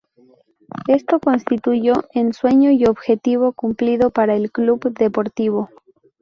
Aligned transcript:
Esto 0.87 1.19
constituyó 1.19 1.93
un 2.15 2.33
sueño 2.33 2.71
y 2.71 2.85
objetivo 2.85 3.51
cumplido 3.53 4.09
para 4.09 4.35
el 4.35 4.49
club 4.51 4.81
deportivo. 4.97 5.69